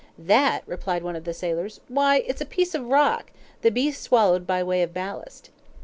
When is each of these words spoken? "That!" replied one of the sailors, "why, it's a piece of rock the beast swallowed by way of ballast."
"That!" 0.17 0.63
replied 0.65 1.03
one 1.03 1.15
of 1.15 1.25
the 1.25 1.31
sailors, 1.33 1.79
"why, 1.87 2.23
it's 2.25 2.41
a 2.41 2.45
piece 2.47 2.73
of 2.73 2.87
rock 2.87 3.29
the 3.61 3.69
beast 3.69 4.01
swallowed 4.01 4.47
by 4.47 4.63
way 4.63 4.81
of 4.81 4.95
ballast." 4.95 5.51